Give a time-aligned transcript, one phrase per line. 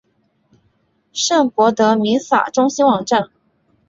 [1.13, 3.29] 圣博德弥撒中心网站